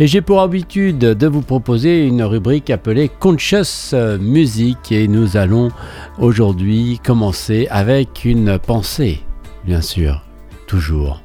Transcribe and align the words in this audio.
Et 0.00 0.08
j'ai 0.08 0.22
pour 0.22 0.40
habitude 0.40 0.98
de 0.98 1.26
vous 1.28 1.40
proposer 1.40 2.04
une 2.04 2.24
rubrique 2.24 2.68
appelée 2.68 3.08
Conscious 3.08 3.94
Music 4.18 4.90
et 4.90 5.06
nous 5.06 5.36
allons 5.36 5.70
aujourd'hui 6.18 7.00
commencer 7.04 7.68
avec 7.70 8.24
une 8.24 8.58
pensée, 8.58 9.20
bien 9.64 9.80
sûr, 9.80 10.24
toujours. 10.66 11.22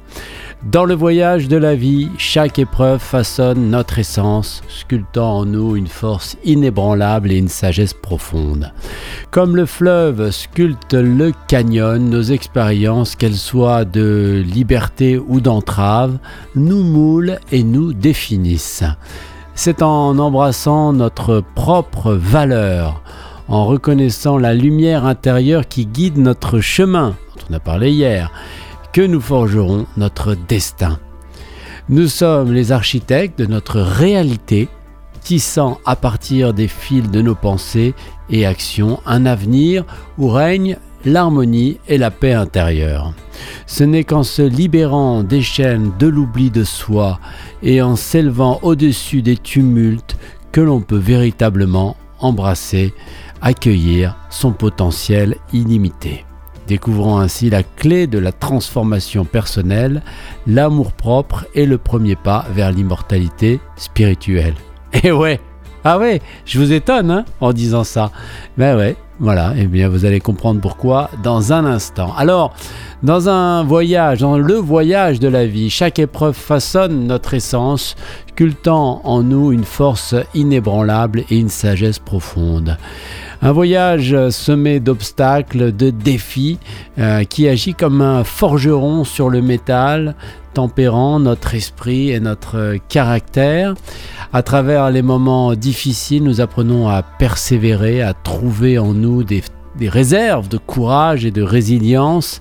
Dans 0.62 0.84
le 0.84 0.94
voyage 0.94 1.48
de 1.48 1.56
la 1.56 1.74
vie, 1.74 2.10
chaque 2.18 2.58
épreuve 2.58 3.00
façonne 3.00 3.70
notre 3.70 3.98
essence, 3.98 4.62
sculptant 4.68 5.38
en 5.38 5.44
nous 5.46 5.74
une 5.74 5.86
force 5.86 6.36
inébranlable 6.44 7.32
et 7.32 7.38
une 7.38 7.48
sagesse 7.48 7.94
profonde. 7.94 8.70
Comme 9.30 9.56
le 9.56 9.64
fleuve 9.64 10.30
sculpte 10.30 10.92
le 10.92 11.32
canyon, 11.48 12.10
nos 12.10 12.20
expériences, 12.20 13.16
qu'elles 13.16 13.36
soient 13.36 13.86
de 13.86 14.44
liberté 14.46 15.18
ou 15.18 15.40
d'entrave, 15.40 16.18
nous 16.54 16.82
moulent 16.82 17.38
et 17.50 17.62
nous 17.62 17.94
définissent. 17.94 18.84
C'est 19.54 19.80
en 19.80 20.18
embrassant 20.18 20.92
notre 20.92 21.42
propre 21.54 22.12
valeur, 22.12 23.02
en 23.48 23.64
reconnaissant 23.64 24.36
la 24.36 24.52
lumière 24.52 25.06
intérieure 25.06 25.68
qui 25.68 25.86
guide 25.86 26.18
notre 26.18 26.60
chemin, 26.60 27.16
dont 27.36 27.44
on 27.48 27.54
a 27.54 27.60
parlé 27.60 27.92
hier, 27.92 28.30
que 28.92 29.00
nous 29.00 29.20
forgerons 29.20 29.86
notre 29.96 30.34
destin. 30.34 30.98
Nous 31.88 32.08
sommes 32.08 32.52
les 32.52 32.72
architectes 32.72 33.38
de 33.38 33.46
notre 33.46 33.80
réalité, 33.80 34.68
tissant 35.22 35.78
à 35.84 35.96
partir 35.96 36.54
des 36.54 36.68
fils 36.68 37.10
de 37.10 37.20
nos 37.20 37.34
pensées 37.34 37.94
et 38.30 38.46
actions 38.46 39.00
un 39.06 39.26
avenir 39.26 39.84
où 40.18 40.28
règne 40.28 40.76
l'harmonie 41.04 41.78
et 41.88 41.98
la 41.98 42.10
paix 42.10 42.32
intérieure. 42.32 43.12
Ce 43.66 43.84
n'est 43.84 44.04
qu'en 44.04 44.22
se 44.22 44.42
libérant 44.42 45.22
des 45.22 45.42
chaînes 45.42 45.92
de 45.98 46.06
l'oubli 46.06 46.50
de 46.50 46.64
soi 46.64 47.18
et 47.62 47.80
en 47.82 47.96
s'élevant 47.96 48.58
au-dessus 48.62 49.22
des 49.22 49.36
tumultes 49.36 50.16
que 50.52 50.60
l'on 50.60 50.80
peut 50.80 50.98
véritablement 50.98 51.96
embrasser, 52.18 52.92
accueillir 53.40 54.16
son 54.30 54.52
potentiel 54.52 55.36
illimité 55.52 56.24
découvrant 56.70 57.18
ainsi 57.18 57.50
la 57.50 57.64
clé 57.64 58.06
de 58.06 58.20
la 58.20 58.30
transformation 58.30 59.24
personnelle, 59.24 60.02
l'amour-propre 60.46 61.46
est 61.56 61.66
le 61.66 61.78
premier 61.78 62.14
pas 62.14 62.44
vers 62.54 62.70
l'immortalité 62.70 63.58
spirituelle. 63.74 64.54
Et 64.92 65.00
eh 65.08 65.10
ouais, 65.10 65.40
ah 65.82 65.98
ouais, 65.98 66.22
je 66.44 66.60
vous 66.60 66.72
étonne 66.72 67.10
hein, 67.10 67.24
en 67.40 67.52
disant 67.52 67.82
ça. 67.82 68.12
Ben 68.56 68.76
ouais, 68.76 68.94
voilà, 69.18 69.52
eh 69.56 69.66
bien 69.66 69.88
vous 69.88 70.04
allez 70.04 70.20
comprendre 70.20 70.60
pourquoi 70.60 71.10
dans 71.24 71.52
un 71.52 71.64
instant. 71.64 72.14
Alors, 72.16 72.54
dans 73.02 73.28
un 73.28 73.64
voyage, 73.64 74.20
dans 74.20 74.38
le 74.38 74.54
voyage 74.54 75.18
de 75.18 75.26
la 75.26 75.46
vie, 75.46 75.70
chaque 75.70 75.98
épreuve 75.98 76.36
façonne 76.36 77.08
notre 77.08 77.34
essence, 77.34 77.96
cultant 78.36 79.00
en 79.02 79.24
nous 79.24 79.50
une 79.50 79.64
force 79.64 80.14
inébranlable 80.34 81.24
et 81.30 81.36
une 81.36 81.48
sagesse 81.48 81.98
profonde. 81.98 82.78
Un 83.42 83.52
voyage 83.52 84.14
semé 84.28 84.80
d'obstacles, 84.80 85.74
de 85.74 85.88
défis, 85.88 86.58
euh, 86.98 87.24
qui 87.24 87.48
agit 87.48 87.72
comme 87.72 88.02
un 88.02 88.22
forgeron 88.22 89.04
sur 89.04 89.30
le 89.30 89.40
métal, 89.40 90.14
tempérant 90.52 91.20
notre 91.20 91.54
esprit 91.54 92.10
et 92.10 92.20
notre 92.20 92.76
caractère. 92.88 93.74
À 94.32 94.42
travers 94.42 94.90
les 94.90 95.02
moments 95.02 95.54
difficiles, 95.54 96.22
nous 96.22 96.42
apprenons 96.42 96.88
à 96.88 97.02
persévérer, 97.02 98.02
à 98.02 98.12
trouver 98.12 98.78
en 98.78 98.92
nous 98.92 99.24
des 99.24 99.42
des 99.76 99.88
réserves 99.88 100.48
de 100.48 100.58
courage 100.58 101.24
et 101.24 101.30
de 101.30 101.42
résilience 101.42 102.40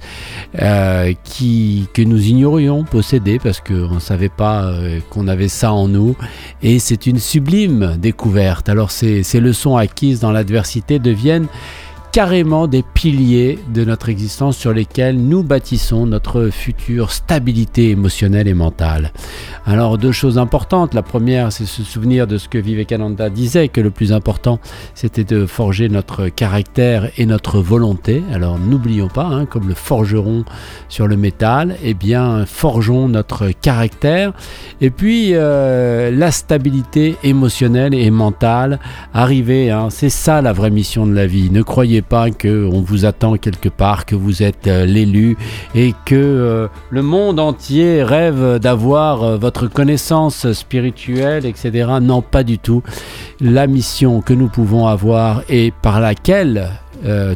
euh, 0.61 1.13
qui, 1.23 1.87
que 1.93 2.01
nous 2.01 2.27
ignorions 2.27 2.83
posséder 2.83 3.39
parce 3.39 3.61
qu'on 3.61 3.95
ne 3.95 3.99
savait 3.99 4.29
pas 4.29 4.65
euh, 4.65 4.99
qu'on 5.09 5.27
avait 5.27 5.47
ça 5.47 5.73
en 5.73 5.87
nous. 5.87 6.15
Et 6.61 6.79
c'est 6.79 7.05
une 7.05 7.19
sublime 7.19 7.97
découverte. 7.97 8.69
Alors 8.69 8.91
ces, 8.91 9.23
ces 9.23 9.39
leçons 9.39 9.77
acquises 9.77 10.19
dans 10.19 10.31
l'adversité 10.31 10.99
deviennent 10.99 11.47
carrément 12.11 12.67
des 12.67 12.83
piliers 12.83 13.59
de 13.73 13.85
notre 13.85 14.09
existence 14.09 14.57
sur 14.57 14.73
lesquels 14.73 15.17
nous 15.17 15.43
bâtissons 15.43 16.05
notre 16.05 16.49
future 16.49 17.11
stabilité 17.11 17.89
émotionnelle 17.89 18.47
et 18.47 18.53
mentale. 18.53 19.11
Alors 19.65 19.97
deux 19.97 20.11
choses 20.11 20.37
importantes. 20.37 20.93
La 20.93 21.03
première, 21.03 21.51
c'est 21.51 21.65
se 21.65 21.83
souvenir 21.83 22.25
de 22.25 22.37
ce 22.37 22.49
que 22.49 22.57
Vivekananda 22.57 23.29
disait, 23.29 23.67
que 23.67 23.81
le 23.81 23.91
plus 23.91 24.11
important, 24.11 24.59
c'était 24.95 25.23
de 25.23 25.45
forger 25.45 25.89
notre 25.89 26.29
caractère 26.29 27.09
et 27.17 27.25
notre 27.25 27.59
volonté. 27.59 28.23
Alors 28.33 28.57
n'oublions 28.57 29.09
pas, 29.09 29.25
hein, 29.25 29.45
comme 29.45 29.67
le 29.67 29.75
forgeron 29.75 30.45
sur 30.87 31.07
le 31.07 31.17
métal, 31.17 31.75
eh 31.83 31.93
bien 31.93 32.45
forgeons 32.45 33.07
notre 33.07 33.49
caractère. 33.49 34.33
Et 34.81 34.89
puis 34.89 35.31
euh, 35.33 36.11
la 36.11 36.31
stabilité 36.31 37.17
émotionnelle 37.23 37.93
et 37.93 38.09
mentale, 38.09 38.79
arriver, 39.13 39.69
hein, 39.69 39.89
c'est 39.89 40.09
ça 40.09 40.41
la 40.41 40.53
vraie 40.53 40.71
mission 40.71 41.05
de 41.05 41.13
la 41.13 41.27
vie. 41.27 41.51
Ne 41.51 41.61
croyez 41.61 41.98
pas 42.01 42.31
qu'on 42.31 42.81
vous 42.81 43.05
attend 43.05 43.37
quelque 43.37 43.69
part, 43.69 44.05
que 44.05 44.15
vous 44.15 44.43
êtes 44.43 44.67
euh, 44.67 44.85
l'élu 44.85 45.37
et 45.75 45.93
que 46.05 46.15
euh, 46.15 46.67
le 46.89 47.01
monde 47.01 47.39
entier 47.39 48.03
rêve 48.03 48.59
d'avoir 48.59 49.23
euh, 49.23 49.37
votre 49.37 49.67
connaissance 49.67 50.51
spirituelle, 50.53 51.45
etc. 51.45 51.89
Non, 52.01 52.21
pas 52.21 52.43
du 52.43 52.59
tout. 52.59 52.83
La 53.39 53.67
mission 53.67 54.21
que 54.21 54.33
nous 54.33 54.47
pouvons 54.47 54.87
avoir 54.87 55.43
et 55.49 55.73
par 55.81 55.99
laquelle 55.99 56.69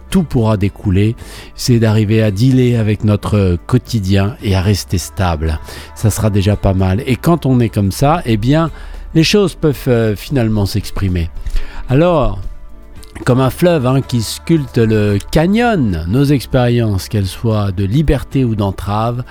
tout 0.10 0.24
pourra 0.24 0.58
découler, 0.58 1.16
c'est 1.56 1.80
d'arriver 1.80 2.22
à 2.22 2.32
dealer 2.32 2.76
avec 2.76 3.06
notre 3.06 3.58
quotidien 3.66 4.36
et 4.44 4.56
à 4.56 4.62
rester 4.62 4.98
stable. 4.98 5.58
Ça 5.96 6.10
sera 6.10 6.30
déjà 6.30 6.58
pas 6.58 6.74
mal. 6.74 7.02
Et 7.08 7.16
quand 7.16 7.46
on 7.46 7.62
est 7.62 7.70
comme 7.70 7.94
ça, 7.94 8.22
eh 8.26 8.36
bien, 8.36 8.72
les 9.16 9.24
choses 9.24 9.56
peuvent 9.56 10.16
finalement 10.18 10.66
s'exprimer. 10.66 11.30
Alors, 11.88 12.40
comme 13.24 13.40
un 13.40 13.50
fleuve 13.50 13.86
hein, 13.88 14.02
qui 14.02 14.22
sculpte 14.22 14.78
le 14.78 15.18
canyon, 15.32 16.06
nos 16.08 16.26
expériences, 16.26 17.08
qu'elles 17.08 17.28
soient 17.28 17.72
de 17.72 17.86
liberté 17.86 18.44
ou 18.44 18.56
d'entrave, 18.56 19.24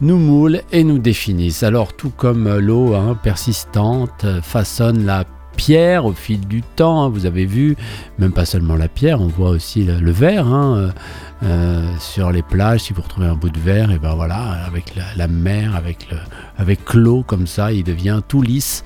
nous 0.00 0.18
moulent 0.18 0.62
et 0.72 0.84
nous 0.84 0.98
définissent. 0.98 1.62
Alors 1.62 1.92
tout 1.94 2.12
comme 2.16 2.58
l'eau 2.58 2.94
hein, 2.94 3.18
persistante 3.22 4.24
façonne 4.42 5.04
la 5.04 5.24
pierre 5.56 6.04
au 6.04 6.12
fil 6.12 6.46
du 6.46 6.62
temps, 6.62 7.04
hein, 7.04 7.08
vous 7.08 7.26
avez 7.26 7.44
vu, 7.44 7.76
même 8.18 8.32
pas 8.32 8.44
seulement 8.44 8.76
la 8.76 8.88
pierre, 8.88 9.20
on 9.20 9.28
voit 9.28 9.50
aussi 9.50 9.84
le, 9.84 10.10
verre. 10.10 10.52
Euh, 10.52 10.88
euh, 11.42 11.86
sur 11.98 12.30
les 12.30 12.42
plages, 12.42 12.80
si 12.80 12.92
vous 12.92 13.00
retrouvez 13.00 13.26
un 13.26 13.34
bout 13.34 13.48
de 13.48 13.58
verre, 13.58 13.90
et 13.90 13.98
ben 13.98 14.14
voilà, 14.14 14.36
avec 14.66 14.94
la, 15.16 15.26
mer, 15.26 15.74
avec 15.74 16.10
le, 16.10 16.18
avec 16.58 16.92
l'eau 16.92 17.22
comme 17.26 17.46
ça, 17.46 17.72
il 17.72 17.82
devient 17.82 18.20
tout 18.28 18.42
lisse. 18.42 18.84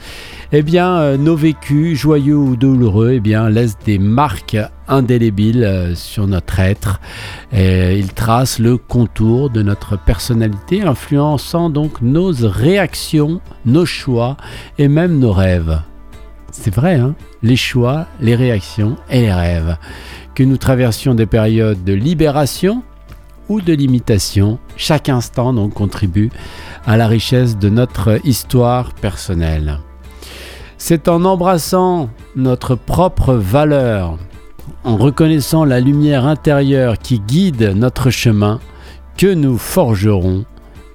Eh 0.52 0.62
bien, 0.62 0.98
euh, 0.98 1.16
nos 1.16 1.34
vécus, 1.34 1.98
joyeux 1.98 2.36
ou 2.36 2.54
douloureux, 2.54 3.14
eh 3.14 3.20
bien, 3.20 3.50
laissent 3.50 3.78
des 3.84 3.98
marques 3.98 4.56
indélébiles 4.86 5.92
sur 5.96 6.28
notre 6.28 6.60
être. 6.60 7.00
Ils 7.52 8.12
tracent 8.14 8.60
le 8.60 8.76
contour 8.76 9.50
de 9.50 9.62
notre 9.62 9.98
personnalité, 9.98 10.82
influençant 10.82 11.70
donc 11.70 12.02
nos 12.02 12.32
réactions, 12.42 13.40
nos 13.64 13.86
choix 13.86 14.36
et 14.78 14.86
même 14.86 15.18
nos 15.18 15.32
rêves. 15.32 15.80
C'est 16.56 16.72
vrai, 16.72 16.94
hein 16.94 17.16
les 17.42 17.56
choix, 17.56 18.06
les 18.20 18.36
réactions 18.36 18.96
et 19.10 19.22
les 19.22 19.32
rêves 19.32 19.76
que 20.36 20.44
nous 20.44 20.56
traversions 20.56 21.14
des 21.14 21.26
périodes 21.26 21.82
de 21.82 21.92
libération 21.92 22.84
ou 23.48 23.60
de 23.60 23.72
limitation, 23.72 24.60
chaque 24.76 25.08
instant 25.08 25.68
contribue 25.68 26.30
à 26.86 26.96
la 26.96 27.08
richesse 27.08 27.58
de 27.58 27.68
notre 27.68 28.20
histoire 28.24 28.94
personnelle. 28.94 29.80
C'est 30.78 31.08
en 31.08 31.24
embrassant 31.24 32.08
notre 32.36 32.76
propre 32.76 33.34
valeur, 33.34 34.16
en 34.84 34.96
reconnaissant 34.96 35.64
la 35.64 35.80
lumière 35.80 36.24
intérieure 36.24 36.98
qui 36.98 37.18
guide 37.18 37.74
notre 37.74 38.10
chemin, 38.10 38.60
que 39.18 39.34
nous 39.34 39.58
forgerons, 39.58 40.44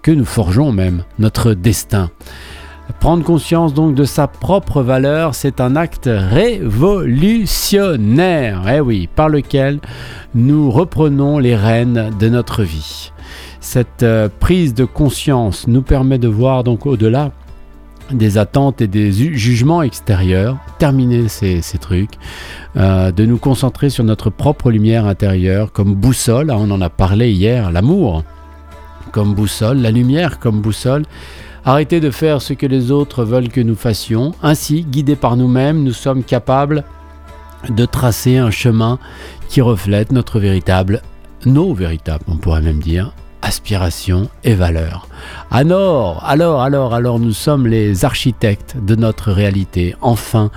que 0.03 0.11
nous 0.11 0.25
forgeons 0.25 0.71
même 0.71 1.03
notre 1.19 1.53
destin. 1.53 2.09
Prendre 2.99 3.23
conscience 3.23 3.73
donc 3.73 3.95
de 3.95 4.03
sa 4.03 4.27
propre 4.27 4.81
valeur, 4.81 5.35
c'est 5.35 5.61
un 5.61 5.77
acte 5.77 6.09
révolutionnaire, 6.11 8.63
eh 8.67 9.07
par 9.07 9.29
lequel 9.29 9.79
nous 10.35 10.69
reprenons 10.69 11.39
les 11.39 11.55
rênes 11.55 12.11
de 12.19 12.27
notre 12.27 12.63
vie. 12.63 13.13
Cette 13.61 14.03
euh, 14.03 14.27
prise 14.39 14.73
de 14.73 14.85
conscience 14.85 15.67
nous 15.67 15.81
permet 15.81 16.17
de 16.17 16.27
voir 16.27 16.63
donc 16.63 16.85
au-delà 16.85 17.31
des 18.11 18.37
attentes 18.37 18.81
et 18.81 18.87
des 18.87 19.11
jugements 19.11 19.83
extérieurs, 19.83 20.57
terminer 20.77 21.27
ces, 21.27 21.61
trucs, 21.79 22.13
euh, 22.75 23.11
de 23.11 23.25
nous 23.25 23.37
concentrer 23.37 23.89
sur 23.89 24.03
notre 24.03 24.29
propre 24.29 24.71
lumière 24.71 25.05
intérieure 25.05 25.71
comme 25.71 25.93
boussole, 25.93 26.51
on 26.51 26.71
en 26.71 26.81
a 26.81 26.89
parlé 26.89 27.31
hier, 27.31 27.71
l'amour 27.71 28.23
comme 29.11 29.33
boussole, 29.33 29.79
la 29.79 29.91
lumière 29.91 30.39
comme 30.39 30.61
boussole, 30.61 31.03
Arrêtez 31.65 31.99
de 31.99 32.11
faire 32.11 32.41
ce 32.41 32.53
que 32.53 32.65
les 32.65 32.91
autres 32.91 33.23
veulent 33.23 33.49
que 33.49 33.61
nous 33.61 33.75
fassions. 33.75 34.33
Ainsi, 34.41 34.83
guidés 34.83 35.15
par 35.15 35.35
nous-mêmes, 35.35 35.83
nous 35.83 35.93
sommes 35.93 36.23
capables 36.23 36.83
de 37.69 37.85
tracer 37.85 38.37
un 38.37 38.51
chemin 38.51 38.99
qui 39.49 39.61
reflète 39.61 40.11
notre 40.11 40.39
véritable, 40.39 41.01
nos 41.45 41.73
véritables, 41.73 42.23
on 42.27 42.37
pourrait 42.37 42.61
même 42.61 42.79
dire, 42.79 43.13
aspiration 43.41 44.29
et 44.43 44.53
valeur. 44.53 45.07
Alors, 45.51 46.23
alors, 46.25 46.61
alors, 46.61 46.93
alors, 46.93 47.19
nous 47.19 47.33
sommes 47.33 47.67
les 47.67 48.05
architectes 48.05 48.75
de 48.81 48.95
notre 48.95 49.31
réalité, 49.31 49.95
enfin, 50.01 50.51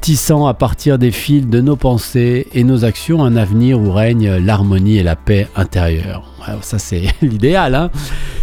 tissant 0.00 0.46
à 0.46 0.54
partir 0.54 0.98
des 0.98 1.10
fils 1.10 1.46
de 1.46 1.60
nos 1.60 1.76
pensées 1.76 2.46
et 2.52 2.64
nos 2.64 2.84
actions 2.84 3.24
un 3.24 3.36
avenir 3.36 3.80
où 3.80 3.92
règne 3.92 4.36
l'harmonie 4.36 4.98
et 4.98 5.02
la 5.02 5.16
paix 5.16 5.48
intérieure. 5.56 6.24
ça, 6.62 6.78
c'est 6.78 7.04
l'idéal. 7.22 7.74
Hein 7.74 7.90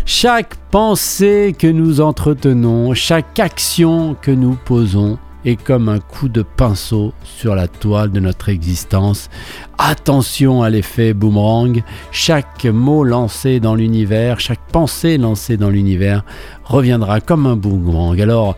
chaque 0.08 0.56
pensée 0.72 1.54
que 1.58 1.68
nous 1.68 2.00
entretenons, 2.00 2.94
chaque 2.94 3.40
action 3.40 4.16
que 4.22 4.32
nous 4.32 4.58
posons, 4.66 5.20
est 5.46 5.62
comme 5.62 5.90
un 5.90 6.00
coup 6.00 6.30
de 6.30 6.42
pinceau 6.42 7.14
sur 7.24 7.56
la 7.56 7.68
toile 7.68 8.12
de 8.12 8.20
notre 8.20 8.50
existence. 8.50 9.30
Attention 9.78 10.64
à 10.64 10.70
l'effet 10.70 11.14
boomerang. 11.14 11.84
Chaque 12.12 12.66
mot 12.66 13.04
lancé 13.04 13.60
dans 13.60 13.76
l'univers, 13.76 14.40
chaque 14.40 14.66
pensée 14.72 15.18
lancée 15.18 15.58
dans 15.58 15.70
l'univers 15.70 16.24
reviendra 16.64 17.22
comme 17.22 17.46
un 17.46 17.56
boomerang. 17.56 18.20
Alors, 18.20 18.56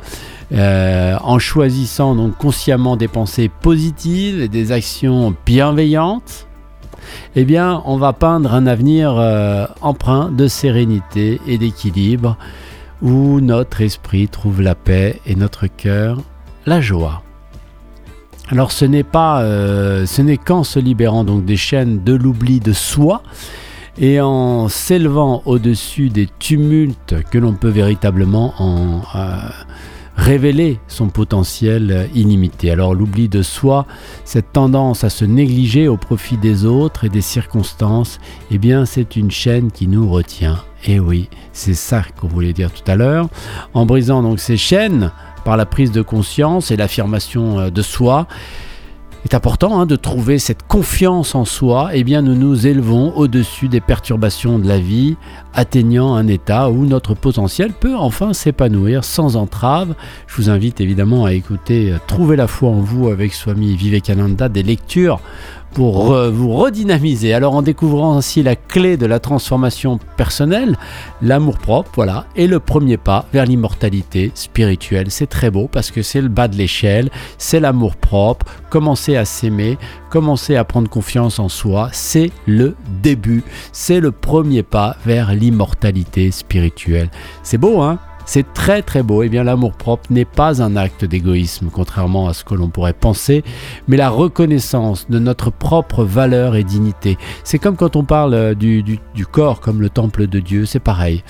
euh, 0.52 1.16
en 1.22 1.38
choisissant 1.38 2.16
donc 2.16 2.36
consciemment 2.38 2.96
des 2.96 3.08
pensées 3.08 3.50
positives 3.50 4.42
et 4.42 4.48
des 4.48 4.72
actions 4.72 5.36
bienveillantes, 5.46 6.48
eh 7.36 7.46
bien, 7.46 7.82
on 7.86 7.98
va 7.98 8.14
peindre 8.14 8.54
un 8.54 8.68
avenir 8.68 9.16
euh, 9.18 9.66
empreint 9.82 10.32
de 10.32 10.48
sérénité 10.48 11.40
et 11.48 11.58
d'équilibre 11.58 12.38
où 13.02 13.40
notre 13.40 13.82
esprit 13.82 14.28
trouve 14.28 14.62
la 14.62 14.76
paix 14.76 15.20
et 15.26 15.36
notre 15.36 15.68
cœur 15.68 16.18
la 16.66 16.82
joie. 16.82 17.22
Alors 18.50 18.72
ce 18.72 18.86
n'est 18.86 19.04
pas, 19.04 19.42
euh, 19.42 20.06
ce 20.06 20.22
n'est 20.22 20.38
qu'en 20.38 20.64
se 20.64 20.80
libérant 20.80 21.24
donc 21.24 21.46
des 21.46 21.58
chaînes 21.58 22.04
de 22.04 22.14
l'oubli 22.14 22.60
de 22.60 22.74
soi 22.74 23.22
et 24.00 24.22
en 24.22 24.70
s'élevant 24.70 25.44
au-dessus 25.46 26.10
des 26.10 26.28
tumultes 26.40 27.16
que 27.32 27.38
l'on 27.38 27.54
peut 27.54 27.70
véritablement 27.70 28.54
en 28.58 29.02
euh, 29.16 29.36
révéler 30.18 30.80
son 30.88 31.10
potentiel 31.10 32.10
illimité. 32.16 32.72
Alors 32.72 32.96
l'oubli 32.96 33.30
de 33.30 33.42
soi, 33.42 33.86
cette 34.26 34.52
tendance 34.52 35.04
à 35.04 35.10
se 35.10 35.26
négliger 35.26 35.88
au 35.88 35.98
profit 35.98 36.38
des 36.38 36.66
autres 36.66 37.06
et 37.06 37.10
des 37.10 37.22
circonstances, 37.22 38.20
eh 38.52 38.58
bien 38.58 38.86
c'est 38.86 39.16
une 39.16 39.32
chaîne 39.32 39.72
qui 39.72 39.88
nous 39.88 40.10
retient. 40.10 40.58
Et 40.86 41.00
oui, 41.00 41.30
c'est 41.52 41.74
ça 41.74 42.04
qu'on 42.20 42.28
voulait 42.28 42.54
dire 42.54 42.72
tout 42.72 42.90
à 42.90 42.96
l'heure. 42.96 43.28
En 43.74 43.86
brisant 43.86 44.24
donc 44.24 44.40
ces 44.40 44.58
chaînes, 44.58 45.12
par 45.44 45.58
la 45.58 45.66
prise 45.66 45.92
de 45.92 46.02
conscience 46.02 46.72
et 46.72 46.78
l'affirmation 46.78 47.60
euh, 47.60 47.70
de 47.70 47.82
soi. 47.82 48.28
est 49.26 49.34
important 49.34 49.80
hein, 49.80 49.86
de 49.86 49.96
trouver 49.96 50.40
cette 50.40 50.66
confiance 50.68 51.36
en 51.36 51.46
soi, 51.46 51.90
eh 51.94 52.04
bien 52.04 52.22
nous 52.22 52.36
nous 52.36 52.68
élevons 52.68 53.14
au-dessus 53.16 53.68
des 53.68 53.82
perturbations 53.82 54.60
de 54.60 54.68
la 54.68 54.80
vie, 54.80 55.18
atteignant 55.54 56.16
un 56.16 56.28
état 56.28 56.70
où 56.70 56.86
notre 56.86 57.14
potentiel 57.14 57.74
peut 57.74 57.96
enfin 57.96 58.34
s'épanouir 58.34 59.04
sans 59.04 59.36
entrave. 59.36 59.96
Je 60.28 60.36
vous 60.36 60.50
invite 60.50 60.82
évidemment 60.82 61.26
à 61.26 61.34
écouter 61.34 61.92
euh, 61.92 61.98
Trouver 62.08 62.36
la 62.36 62.48
foi 62.48 62.70
en 62.70 62.80
vous 62.80 63.10
avec 63.10 63.34
Swami 63.34 63.76
Vivekananda, 63.76 64.50
des 64.50 64.64
lectures 64.64 65.20
pour 65.74 66.14
vous 66.14 66.54
redynamiser. 66.54 67.34
Alors 67.34 67.56
en 67.56 67.62
découvrant 67.62 68.18
ainsi 68.18 68.44
la 68.44 68.56
clé 68.56 68.98
de 68.98 69.06
la 69.06 69.20
transformation 69.20 70.00
personnelle, 70.18 70.78
l'amour 71.22 71.58
propre, 71.58 71.92
voilà, 71.96 72.26
est 72.36 72.48
le 72.48 72.60
premier 72.60 72.98
pas 72.98 73.26
vers 73.34 73.46
l'immortalité 73.46 74.32
spirituelle. 74.36 75.08
C'est 75.10 75.28
très 75.28 75.50
beau 75.52 75.70
parce 75.72 75.92
que 75.92 76.02
c'est 76.02 76.22
le 76.22 76.30
bas 76.30 76.48
de 76.48 76.56
l'échelle, 76.56 77.10
c'est 77.38 77.60
l'amour 77.60 77.96
propre, 77.96 78.46
commencer 78.70 79.16
à 79.16 79.26
s'aimer, 79.26 79.78
commencer 80.10 80.56
à 80.56 80.64
prendre 80.64 80.90
confiance 80.90 81.40
en 81.40 81.50
soi, 81.50 81.90
c'est 81.92 82.32
le 82.46 82.76
début, 83.02 83.44
c'est 83.72 84.00
le 84.00 84.12
premier 84.12 84.64
pas 84.64 84.96
vers 85.06 85.34
l'immortalité 85.34 86.32
spirituelle. 86.32 87.10
C'est 87.44 87.58
beau, 87.58 87.82
hein? 87.82 88.00
C'est 88.30 88.54
très 88.54 88.84
très 88.84 89.02
beau. 89.02 89.24
Et 89.24 89.26
eh 89.26 89.30
bien 89.30 89.44
l'amour 89.44 89.74
propre 89.74 90.04
n'est 90.12 90.24
pas 90.24 90.62
un 90.62 90.76
acte 90.76 91.04
d'égoïsme, 91.04 91.70
contrairement 91.74 92.28
à 92.28 92.34
ce 92.34 92.44
que 92.44 92.54
l'on 92.54 92.70
pourrait 92.70 92.94
penser, 92.94 93.44
mais 93.88 93.98
la 93.98 94.10
reconnaissance 94.10 95.10
de 95.10 95.18
notre 95.18 95.50
propre 95.50 96.04
valeur 96.04 96.56
et 96.56 96.64
dignité. 96.64 97.18
C'est 97.44 97.58
comme 97.58 97.76
quand 97.76 97.96
on 97.96 98.04
parle 98.04 98.36
euh, 98.36 98.54
du, 98.54 98.84
du 98.84 99.26
corps 99.26 99.62
comme 99.62 99.82
le 99.82 99.90
temple 99.90 100.28
de 100.28 100.40
Dieu, 100.40 100.68
c'est 100.68 100.80
pareil. 100.80 101.24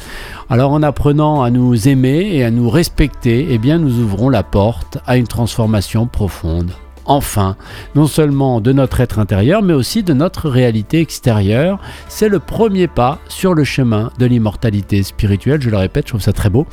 Alors 0.49 0.73
en 0.73 0.83
apprenant 0.83 1.41
à 1.41 1.51
nous 1.51 1.87
aimer 1.87 2.31
et 2.33 2.43
à 2.43 2.51
nous 2.51 2.69
respecter, 2.69 3.47
eh 3.49 3.57
bien 3.57 3.77
nous 3.77 3.99
ouvrons 3.99 4.27
la 4.27 4.43
porte 4.43 4.97
à 5.05 5.15
une 5.15 5.27
transformation 5.27 6.05
profonde 6.05 6.73
enfin, 7.09 7.57
non 7.95 8.07
seulement 8.07 8.61
de 8.61 8.71
notre 8.71 9.01
être 9.01 9.19
intérieur, 9.19 9.61
mais 9.61 9.73
aussi 9.73 10.03
de 10.03 10.13
notre 10.13 10.47
réalité 10.47 11.01
extérieure. 11.01 11.79
C'est 12.07 12.29
le 12.29 12.39
premier 12.39 12.87
pas 12.87 13.19
sur 13.27 13.53
le 13.53 13.65
chemin 13.65 14.11
de 14.19 14.25
l'immortalité 14.25 15.03
spirituelle, 15.03 15.61
je 15.61 15.69
le 15.69 15.77
répète, 15.77 16.05
je 16.05 16.11
trouve 16.11 16.21
ça 16.21 16.33
très 16.33 16.49
beau, 16.49 16.67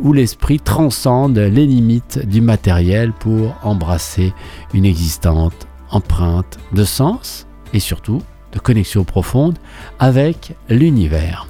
où 0.00 0.12
l'esprit 0.12 0.58
transcende 0.58 1.38
les 1.38 1.66
limites 1.66 2.26
du 2.26 2.40
matériel 2.40 3.12
pour 3.12 3.54
embrasser 3.62 4.32
une 4.72 4.86
existence 4.86 5.52
empreinte 5.90 6.58
de 6.72 6.84
sens 6.84 7.46
et 7.72 7.78
surtout 7.78 8.22
de 8.52 8.58
connexion 8.58 9.04
profonde 9.04 9.58
avec 9.98 10.54
l'univers. 10.68 11.46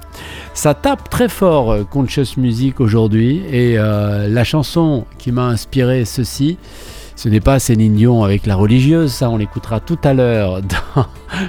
Ça 0.53 0.73
tape 0.73 1.09
très 1.09 1.29
fort 1.29 1.71
euh, 1.71 1.83
Conscious 1.83 2.37
Music 2.37 2.79
aujourd'hui 2.79 3.43
et 3.51 3.77
euh, 3.77 4.27
la 4.27 4.43
chanson 4.43 5.05
qui 5.17 5.31
m'a 5.31 5.47
inspiré 5.47 6.05
ceci, 6.05 6.57
ce 7.15 7.29
n'est 7.29 7.39
pas 7.39 7.59
Céline 7.59 7.95
Dion 7.95 8.23
avec 8.23 8.45
la 8.45 8.55
religieuse, 8.55 9.11
ça 9.11 9.29
on 9.29 9.37
l'écoutera 9.37 9.79
tout 9.79 9.97
à 10.03 10.13
l'heure 10.13 10.61
dans 10.95 11.05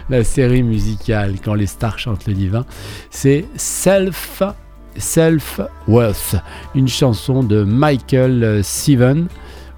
la 0.09 0.25
série 0.25 0.63
musicale 0.63 1.35
quand 1.45 1.55
les 1.55 1.67
stars 1.67 1.99
chantent 1.99 2.27
le 2.27 2.35
divin. 2.35 2.65
C'est 3.11 3.47
Self 3.57 4.43
Self 4.99 5.61
Worth, 5.89 6.37
une 6.75 6.89
chanson 6.89 7.43
de 7.43 7.63
Michael 7.65 8.63
Seven 8.65 9.29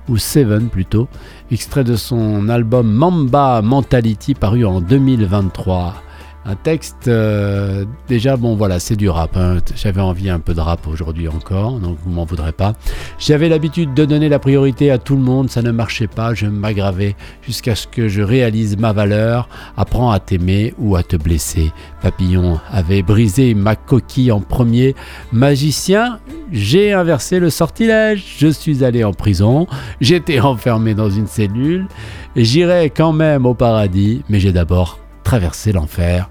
ou 0.09 0.17
Seven 0.17 0.69
plutôt, 0.69 1.09
extrait 1.51 1.85
de 1.85 1.97
son 1.97 2.49
album 2.49 2.91
Mamba 2.91 3.63
Mentality 3.63 4.35
paru 4.35 4.65
en 4.65 4.81
2023. 4.81 5.95
Un 6.51 6.57
texte, 6.57 7.09
euh, 7.09 7.85
déjà, 8.09 8.39
bon 8.39 8.57
voilà, 8.57 8.81
c'est 8.81 8.97
du 8.97 9.11
rap. 9.11 9.37
Hein. 9.37 9.59
J'avais 9.77 10.01
envie 10.01 10.31
un 10.31 10.41
peu 10.41 10.55
de 10.55 10.61
rap 10.61 10.87
aujourd'hui 10.87 11.29
encore, 11.29 11.73
donc 11.79 11.99
vous 12.03 12.11
m'en 12.11 12.25
voudrez 12.25 12.53
pas. 12.53 12.73
J'avais 13.19 13.51
l'habitude 13.51 13.93
de 13.93 14.07
donner 14.07 14.31
la 14.31 14.39
priorité 14.39 14.91
à 14.91 14.97
tout 14.97 15.15
le 15.15 15.21
monde, 15.21 15.51
ça 15.51 15.61
ne 15.61 15.71
marchait 15.71 16.07
pas, 16.07 16.33
je 16.33 16.47
m'aggravais 16.47 17.17
jusqu'à 17.43 17.75
ce 17.75 17.87
que 17.87 18.09
je 18.09 18.23
réalise 18.23 18.79
ma 18.79 18.95
valeur. 18.95 19.47
Apprends 19.77 20.11
à 20.11 20.21
t'aimer 20.21 20.73
ou 20.79 20.97
à 20.97 21.03
te 21.03 21.17
blesser. 21.17 21.71
Papillon 22.01 22.59
avait 22.71 23.03
brisé 23.03 23.53
ma 23.53 23.77
coquille 23.77 24.33
en 24.33 24.41
premier. 24.41 24.95
Magicien, 25.33 26.19
j'ai 26.51 26.95
inversé 26.95 27.41
le 27.41 27.51
sortilège. 27.51 28.25
Je 28.39 28.49
suis 28.49 28.85
allé 28.85 29.05
en 29.05 29.13
prison, 29.13 29.67
j'étais 30.01 30.41
enfermé 30.55 30.95
dans 30.95 31.11
une 31.11 31.27
cellule. 31.27 31.89
J'irai 32.37 32.89
quand 32.89 33.13
même 33.13 33.45
au 33.45 33.53
paradis, 33.53 34.23
mais 34.31 34.41
j'ai 34.41 34.53
d'abord 34.53 34.99
traverser 35.29 35.73
l'enfer. 35.73 36.31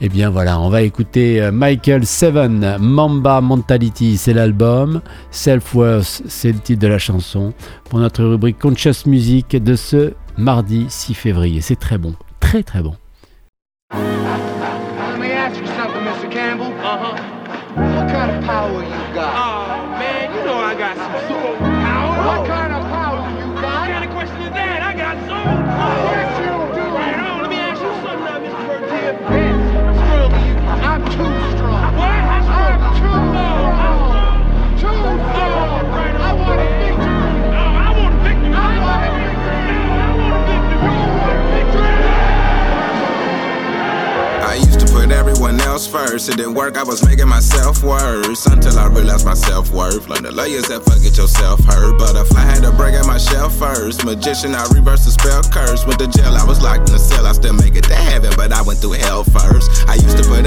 Eh 0.00 0.08
bien 0.08 0.30
voilà, 0.30 0.60
on 0.60 0.68
va 0.68 0.82
écouter 0.82 1.42
euh, 1.42 1.50
Michael 1.50 2.06
Seven, 2.06 2.76
Mamba 2.78 3.40
Mentality, 3.40 4.16
c'est 4.16 4.32
l'album, 4.32 5.00
Self-Worth, 5.32 6.22
c'est 6.28 6.52
le 6.52 6.60
titre 6.60 6.80
de 6.80 6.86
la 6.86 7.00
chanson, 7.00 7.52
pour 7.90 7.98
notre 7.98 8.22
rubrique 8.22 8.60
Conscious 8.60 9.06
Music 9.06 9.56
de 9.56 9.74
ce 9.74 10.12
mardi 10.36 10.86
6 10.88 11.14
février. 11.14 11.60
C'est 11.60 11.80
très 11.80 11.98
bon, 11.98 12.14
très 12.38 12.62
très 12.62 12.80
bon. 12.80 12.94
First. 46.18 46.28
It 46.28 46.36
didn't 46.36 46.54
work, 46.54 46.76
I 46.76 46.82
was 46.82 47.04
making 47.06 47.28
myself 47.28 47.82
worse. 47.82 48.46
Until 48.46 48.78
I 48.78 48.86
realized 48.88 49.24
my 49.24 49.34
self 49.34 49.70
worth. 49.70 50.08
Learn 50.08 50.22
the 50.22 50.32
layers 50.32 50.68
that 50.68 50.82
forget 50.82 51.16
yourself 51.16 51.62
hurt. 51.64 51.98
Butterfly 51.98 52.40
had 52.40 52.62
to 52.62 52.72
break 52.72 52.94
out 52.94 53.06
my 53.06 53.18
shell 53.18 53.48
first. 53.48 54.04
Magician, 54.04 54.54
I 54.54 54.66
reversed 54.74 55.04
the 55.04 55.12
spell 55.12 55.42
curse. 55.42 55.86
Went 55.86 56.00
to 56.00 56.08
jail, 56.08 56.34
I 56.34 56.44
was 56.44 56.62
locked 56.62 56.88
in 56.88 56.94
the 56.94 56.98
cell. 56.98 57.26
I 57.26 57.32
still 57.32 57.54
make 57.54 57.76
it 57.76 57.84
to 57.84 57.94
heaven, 57.94 58.32
but 58.36 58.52
I 58.52 58.62
went 58.62 58.80
through 58.80 58.98
hell 58.98 59.22
first. 59.24 59.70
I 59.88 59.94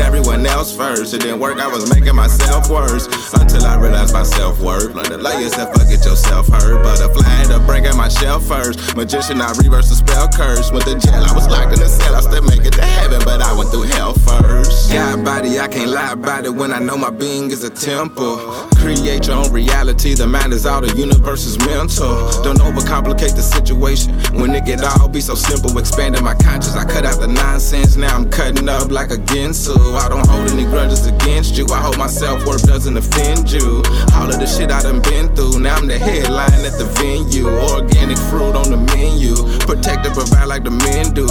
everyone 0.02 0.46
else 0.46 0.76
first. 0.76 1.14
It 1.14 1.22
didn't 1.22 1.40
work, 1.40 1.60
I 1.60 1.68
was 1.68 1.90
making 1.94 2.16
myself 2.16 2.70
worse. 2.70 3.08
Until 3.34 3.66
I 3.66 3.78
realized 3.78 4.14
my 4.14 4.24
self 4.24 4.60
worth. 4.60 4.94
Learn 4.94 5.10
the 5.10 5.18
layers 5.18 5.54
that 5.54 5.72
forget 5.74 6.04
yourself 6.06 6.48
hurt. 6.50 6.84
Butterfly 6.84 7.24
had 7.24 7.48
to 7.48 7.60
break 7.66 7.86
out 7.86 7.96
my 7.96 8.02
myself 8.12 8.46
first. 8.46 8.96
Magician, 8.96 9.42
I 9.42 9.54
reverse 9.64 9.90
the 9.90 9.96
spell 9.96 10.28
curse. 10.28 10.72
Went 10.72 10.86
to 10.86 10.98
jail, 11.00 11.24
I 11.24 11.34
was 11.34 11.48
locked 11.48 11.74
in 11.74 11.80
the 11.80 11.88
cell. 11.88 12.16
I 12.16 12.22
still 12.22 12.44
make 12.44 12.66
it 12.66 12.74
to 12.74 12.84
heaven, 12.84 13.22
but 13.24 13.42
I 13.42 13.54
went 13.58 13.70
through 13.70 13.88
hell 13.94 14.14
first. 14.14 14.92
God 14.92 15.24
body, 15.24 15.60
I 15.60 15.68
can't 15.68 15.92
lie 15.92 16.12
about 16.12 16.46
it 16.46 16.54
when 16.54 16.74
I 16.74 16.80
know 16.80 16.98
my 16.98 17.10
being 17.10 17.52
is 17.52 17.64
a 17.64 17.70
temple. 17.70 18.38
Create 18.82 19.28
your 19.28 19.38
own 19.38 19.52
reality, 19.52 20.14
the 20.14 20.28
mind 20.28 20.52
is 20.54 20.66
all, 20.66 20.82
the 20.82 20.94
universe 20.98 21.46
is 21.46 21.58
mental. 21.60 22.14
Don't 22.44 22.60
overcomplicate 22.60 23.36
the 23.36 23.42
situation. 23.42 24.14
When 24.34 24.54
it 24.56 24.66
get 24.66 24.84
all 24.84 25.08
be 25.08 25.22
so 25.22 25.36
simple, 25.36 25.78
expanding 25.78 26.24
my 26.24 26.36
conscience. 26.36 26.76
I 26.76 26.86
cut 26.86 27.06
out 27.06 27.20
the 27.20 27.28
nonsense, 27.28 27.96
now 27.96 28.16
I'm 28.16 28.30
cutting 28.30 28.68
up 28.68 28.92
like 28.92 29.12
a 29.12 29.18
Ginsu. 29.32 29.78
I 29.96 30.10
don't 30.10 30.28
hold 30.28 30.50
any 30.50 30.64
grudges 30.64 31.06
against 31.08 31.58
you. 31.58 31.66
I 31.68 31.82
hope 31.82 31.98
my 31.98 32.08
self 32.08 32.46
worth 32.46 32.66
doesn't 32.66 32.98
offend 32.98 33.52
you. 33.52 33.84
All 34.16 34.30
of 34.30 34.40
the 34.40 34.48
shit 34.48 34.72
I 34.72 34.82
done 34.82 35.02
been 35.02 35.34
through, 35.36 35.60
now 35.60 35.76
I'm 35.76 35.88
the 35.88 36.00
headline 36.00 36.66
at 36.66 36.78
the 36.78 36.86
venue. 36.98 37.48
Organic 37.48 38.18
fruit 38.30 38.56
on 38.56 38.72
the 38.72 38.78
menu. 38.96 39.36
Protect 39.68 40.06
and 40.06 40.16
provide 40.16 40.46
like 40.46 40.64
the 40.64 40.72
men 40.72 41.14
do. 41.14 41.28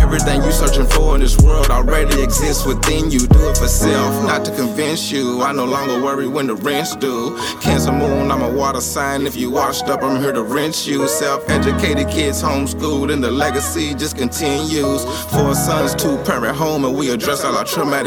Everything 0.00 0.42
you 0.42 0.50
searching 0.50 0.86
for 0.86 1.14
in 1.14 1.20
this 1.20 1.38
world 1.38 1.70
already 1.70 2.20
exists 2.20 2.66
within 2.66 3.10
you. 3.12 3.20
Do 3.28 3.48
it 3.48 3.56
for 3.56 3.68
self, 3.68 4.12
not 4.26 4.44
to 4.46 4.50
convince 4.56 5.12
you. 5.12 5.42
I 5.42 5.52
no 5.52 5.64
longer 5.64 6.02
worry 6.02 6.26
when 6.26 6.48
the 6.48 6.56
rents 6.56 6.96
due. 6.96 7.38
Cancer 7.60 7.92
moon, 7.92 8.30
I'm 8.32 8.42
a 8.42 8.50
water 8.50 8.80
sign. 8.80 9.26
If 9.26 9.36
you 9.36 9.52
washed 9.52 9.84
up, 9.84 10.02
I'm 10.02 10.20
here 10.20 10.32
to 10.32 10.42
rinse 10.42 10.86
you. 10.86 11.06
Self 11.06 11.48
educated 11.48 12.08
kids 12.08 12.42
homeschooled, 12.42 13.12
and 13.12 13.22
the 13.22 13.30
legacy 13.30 13.94
just 13.94 14.16
continues. 14.16 15.04
Four 15.30 15.54
sons, 15.54 15.94
two 15.94 16.16
parent 16.24 16.56
home, 16.56 16.84
and 16.84 16.96
we 16.96 17.10
address 17.10 17.44
all 17.44 17.56
our 17.56 17.64
traumatic 17.64 17.99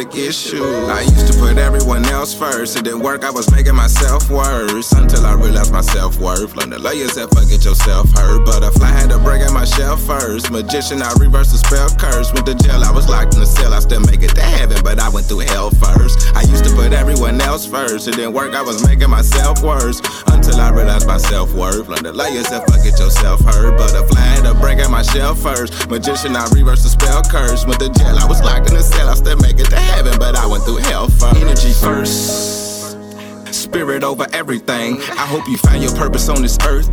I 0.89 1.01
used 1.01 1.31
to 1.31 1.39
put 1.39 1.59
everyone 1.59 2.03
else 2.05 2.33
first. 2.33 2.75
It 2.75 2.83
didn't 2.83 3.01
work, 3.01 3.23
I 3.23 3.29
was 3.29 3.51
making 3.51 3.75
myself 3.75 4.27
worse. 4.27 4.91
Until 4.91 5.23
I 5.23 5.35
realized 5.35 5.71
my 5.71 5.81
self 5.81 6.17
worth. 6.17 6.55
Learn 6.55 6.71
to 6.71 6.79
love 6.79 6.95
yourself, 6.95 7.29
forget 7.29 7.63
yourself 7.63 8.09
hurt. 8.17 8.43
Butterfly 8.43 8.88
had 8.88 9.12
to 9.12 9.19
break 9.19 9.43
out 9.43 9.53
my 9.53 9.65
shell 9.65 9.95
first. 9.95 10.50
Magician, 10.50 11.03
I 11.03 11.13
reversed 11.19 11.51
the 11.51 11.59
spell 11.59 11.89
curse. 11.93 12.33
Went 12.33 12.47
to 12.47 12.55
jail, 12.55 12.83
I 12.83 12.89
was 12.89 13.07
locked 13.07 13.35
in 13.35 13.41
the 13.41 13.45
cell. 13.45 13.71
I 13.71 13.79
still 13.81 14.01
make 14.01 14.23
it 14.23 14.33
to 14.33 14.41
heaven, 14.41 14.81
but 14.83 15.00
I 15.00 15.09
went 15.09 15.27
through 15.27 15.45
hell 15.45 15.69
first. 15.69 16.17
I 16.33 16.41
used 16.41 16.65
to 16.65 16.73
put 16.73 16.91
everyone 16.91 17.39
else 17.39 17.67
first. 17.67 18.07
It 18.07 18.15
didn't 18.15 18.33
work, 18.33 18.55
I 18.55 18.63
was 18.63 18.83
making 18.88 19.12
myself 19.12 19.62
worse. 19.62 20.01
Until 20.25 20.57
I 20.57 20.71
realized 20.71 21.05
my 21.05 21.17
self 21.17 21.53
worth. 21.53 21.88
Learn 21.88 22.03
to 22.03 22.13
love 22.13 22.33
yourself, 22.33 22.65
forget 22.65 22.97
yourself 22.97 23.41
hurt. 23.41 23.77
Butterfly 23.77 24.21
had 24.21 24.43
to 24.50 24.55
break 24.57 24.79
out 24.79 24.89
my 24.89 25.03
shell 25.03 25.35
first. 25.35 25.88
Magician, 25.88 26.35
I 26.35 26.50
reversed 26.50 26.81
the 26.81 26.89
spell 26.89 27.21
curse. 27.21 27.65
Went 27.67 27.79
to 27.79 27.89
jail, 27.93 28.17
I 28.17 28.25
was 28.25 28.41
locked 28.41 28.69
in 28.69 28.73
the 28.73 28.81
cell. 28.81 29.07
I 29.07 29.13
still 29.13 29.38
make 29.38 29.59
it 29.59 29.69
to 29.69 29.83
heaven, 29.92 30.18
but 30.20 30.36
I 30.36 30.46
went 30.48 30.63
through 30.63 30.78
hell 30.78 31.08
first. 31.10 31.36
Energy 31.36 31.74
first 31.74 32.63
spirit 33.74 34.04
over 34.04 34.28
everything. 34.34 35.02
I 35.02 35.25
hope 35.25 35.48
you 35.48 35.58
find 35.58 35.82
your 35.82 35.96
purpose 35.96 36.30
on 36.30 36.44
this 36.44 36.58
earth. 36.68 36.90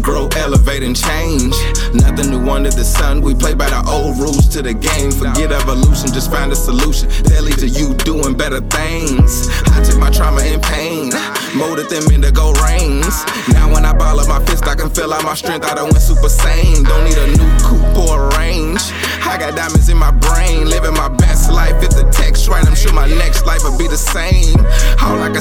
Grow, 0.00 0.26
elevate, 0.36 0.82
and 0.82 0.96
change. 0.96 1.54
Nothing 1.92 2.30
under 2.50 2.70
the 2.70 2.84
sun. 2.84 3.20
We 3.20 3.34
play 3.34 3.54
by 3.54 3.70
the 3.70 3.82
old 3.88 4.18
rules 4.18 4.48
to 4.48 4.62
the 4.62 4.74
game. 4.74 5.10
Forget 5.10 5.52
evolution, 5.52 6.12
just 6.12 6.30
find 6.30 6.52
a 6.52 6.56
solution 6.56 7.08
that 7.30 7.42
leads 7.42 7.60
to 7.62 7.68
you 7.68 7.94
doing 8.04 8.36
better 8.36 8.60
things. 8.60 9.48
I 9.72 9.82
took 9.82 9.98
my 9.98 10.10
trauma 10.10 10.42
and 10.42 10.62
pain, 10.62 11.12
molded 11.56 11.88
them 11.88 12.04
into 12.12 12.32
gold 12.32 12.58
rings. 12.60 13.24
Now 13.52 13.72
when 13.72 13.84
I 13.84 13.92
ball 13.92 14.20
up 14.20 14.28
my 14.28 14.44
fist, 14.44 14.66
I 14.66 14.74
can 14.74 14.90
feel 14.90 15.12
all 15.12 15.22
my 15.22 15.34
strength. 15.34 15.64
I 15.64 15.74
done 15.74 15.90
went 15.90 16.02
super 16.02 16.28
sane. 16.28 16.84
Don't 16.84 17.04
need 17.04 17.18
a 17.18 17.28
new 17.36 17.50
coupe 17.62 17.98
or 18.08 18.28
a 18.28 18.38
range. 18.38 18.82
I 19.24 19.36
got 19.38 19.56
diamonds 19.56 19.88
in 19.88 19.96
my 19.96 20.10
brain, 20.10 20.68
living 20.68 20.94
my 20.94 21.08
best 21.08 21.50
life. 21.50 21.82
If 21.82 21.90
the 21.96 22.08
text 22.12 22.48
right, 22.48 22.64
I'm 22.66 22.74
sure 22.74 22.92
my 22.92 23.08
next 23.08 23.46
life 23.46 23.64
will 23.64 23.78
be 23.78 23.88
the 23.88 23.98
same. 23.98 24.58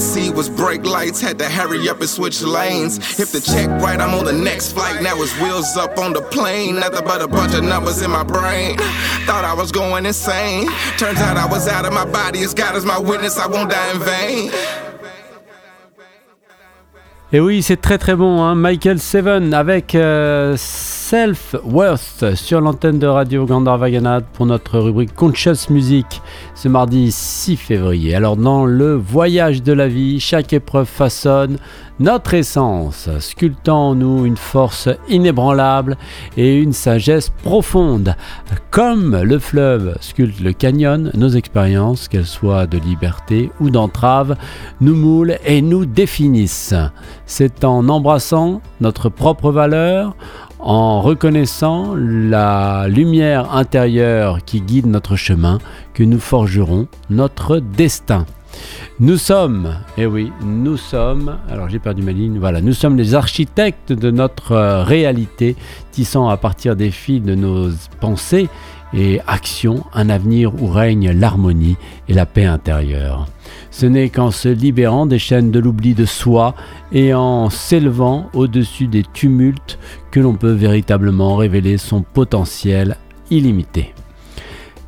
See 0.04 0.30
was 0.30 0.50
brake 0.50 0.86
lights, 0.86 1.22
had 1.22 1.40
to 1.40 1.48
hurry 1.48 1.88
up 1.88 2.02
and 2.02 2.10
switch 2.10 2.42
lanes. 2.42 2.98
If 3.18 3.32
the 3.32 3.40
check 3.40 3.70
right, 3.82 4.00
I'm 4.02 4.14
on 4.14 4.26
the 4.26 4.34
next 4.34 4.74
flight. 4.74 5.02
Now 5.02 5.16
it's 5.16 5.34
wheels 5.40 5.78
up 5.78 5.98
on 5.98 6.12
the 6.12 6.22
plane. 6.22 6.76
Nothing 6.76 7.06
but 7.06 7.22
a 7.22 7.28
bunch 7.28 7.54
of 7.56 7.64
numbers 7.64 8.02
in 8.02 8.12
my 8.12 8.24
brain. 8.24 8.78
Thought 9.26 9.46
I 9.46 9.54
was 9.54 9.72
going 9.72 10.06
insane. 10.06 10.68
Turns 10.98 11.20
out 11.22 11.38
I 11.38 11.46
was 11.46 11.70
out 11.70 11.86
of 11.86 11.94
my 11.94 12.06
body. 12.06 12.44
As 12.44 12.54
God 12.54 12.76
is 12.76 12.84
my 12.84 13.00
witness, 13.00 13.40
I 13.40 13.48
won't 13.48 13.72
die 13.72 13.92
in 13.92 14.00
vain. 14.00 14.52
Et 17.32 17.40
oui, 17.40 17.64
c'est 17.64 17.82
très 17.82 17.98
très 17.98 18.16
bon, 18.16 18.44
hein. 18.44 18.56
Michael 18.56 19.00
Seven 19.00 19.54
avec 19.56 19.96
euh, 19.96 20.56
Self 21.06 21.58
Worth 21.66 22.34
sur 22.34 22.62
l'antenne 22.62 22.98
de 22.98 23.08
Radio 23.08 23.46
Gandharvaganad 23.46 24.24
pour 24.32 24.46
notre 24.46 24.80
rubrique 24.80 25.14
Conscious 25.14 25.70
Music 25.70 26.22
ce 26.56 26.70
mardi 26.70 27.12
6 27.12 27.58
février. 27.58 28.16
Alors 28.16 28.38
dans 28.38 28.66
le 28.66 28.96
voyage 28.96 29.62
de 29.62 29.74
la 29.74 29.90
vie, 29.90 30.22
chaque 30.22 30.54
épreuve 30.54 30.88
façonne 30.88 31.58
notre 32.00 32.34
essence, 32.34 33.10
sculptant 33.20 33.90
en 33.90 33.96
nous 33.96 34.26
une 34.26 34.38
force 34.38 34.90
inébranlable 35.10 35.98
et 36.38 36.58
une 36.58 36.74
sagesse 36.74 37.30
profonde. 37.44 38.16
Comme 38.72 39.22
le 39.22 39.38
fleuve 39.40 39.96
sculpte 40.00 40.40
le 40.40 40.54
canyon, 40.54 41.12
nos 41.14 41.30
expériences, 41.30 42.08
qu'elles 42.08 42.26
soient 42.26 42.66
de 42.66 42.80
liberté 42.80 43.52
ou 43.60 43.70
d'entrave, 43.70 44.38
nous 44.82 44.96
moulent 44.96 45.38
et 45.46 45.62
nous 45.62 45.86
définissent. 45.86 46.74
C'est 47.36 47.64
en 47.64 47.90
embrassant 47.90 48.62
notre 48.80 49.10
propre 49.10 49.50
valeur, 49.50 50.16
en 50.60 51.02
reconnaissant 51.02 51.96
la 51.96 52.88
lumière 52.88 53.56
intérieure 53.56 54.46
qui 54.46 54.62
guide 54.62 54.86
notre 54.86 55.16
chemin 55.16 55.58
que 55.96 56.04
nous 56.04 56.20
forgerons 56.20 56.88
notre 57.10 57.58
destin. 57.58 58.28
Nous 59.00 59.18
sommes, 59.18 59.80
eh 59.98 60.06
oui, 60.06 60.32
nous 60.46 60.78
sommes, 60.78 61.40
alors 61.50 61.70
j'ai 61.70 61.80
perdu 61.80 62.04
ma 62.04 62.12
ligne, 62.12 62.38
voilà, 62.38 62.62
nous 62.62 62.74
sommes 62.74 62.98
les 62.98 63.16
architectes 63.16 63.92
de 63.92 64.12
notre 64.12 64.52
euh, 64.52 64.84
réalité, 64.84 65.56
tissant 65.92 66.30
à 66.30 66.38
partir 66.38 66.76
des 66.76 66.92
fils 66.92 67.24
de 67.24 67.34
nos 67.34 67.72
pensées 68.00 68.48
et 68.94 69.22
actions 69.26 69.84
un 69.96 70.12
avenir 70.12 70.54
où 70.62 70.68
règne 70.68 71.10
l'harmonie 71.10 71.78
et 72.08 72.14
la 72.14 72.28
paix 72.28 72.46
intérieure. 72.46 73.26
Ce 73.74 73.88
n'est 73.88 74.10
qu'en 74.10 74.30
se 74.30 74.50
libérant 74.50 75.08
des 75.08 75.18
chaînes 75.18 75.50
de 75.50 75.58
l'oubli 75.60 75.96
de 75.96 76.06
soi 76.06 76.54
et 76.92 77.16
en 77.16 77.50
s'élevant 77.50 78.30
au-dessus 78.34 78.86
des 78.86 79.02
tumultes 79.02 79.80
que 80.12 80.20
l'on 80.20 80.36
peut 80.36 80.52
véritablement 80.52 81.36
révéler 81.36 81.80
son 81.80 82.04
potentiel 82.04 82.98
illimité. 83.32 83.96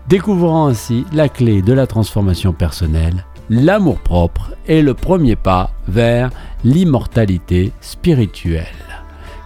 Découvrant 0.07 0.67
ainsi 0.67 1.03
la 1.13 1.29
clé 1.29 1.63
de 1.63 1.73
la 1.73 1.87
transformation 1.87 2.53
personnelle, 2.53 3.25
l'amour-propre 3.49 4.53
est 4.67 4.83
le 4.83 4.93
premier 4.93 5.35
pas 5.35 5.71
vers 5.87 6.29
l'immortalité 6.63 7.71
spirituelle. 7.81 8.67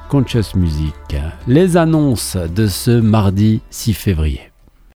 Conscious 0.09 0.57
Music, 0.57 1.15
les 1.47 1.77
annonces 1.77 2.35
de 2.35 2.67
ce 2.67 2.91
mardi 2.91 3.61
6 3.69 3.93
février. 3.93 4.48